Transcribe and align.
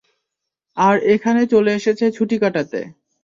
আর 0.77 0.95
এখানে 1.13 1.41
চলে 1.53 1.71
এসেছে 1.73 2.05
ছুটি 2.11 2.35
কাটাতে। 2.43 2.79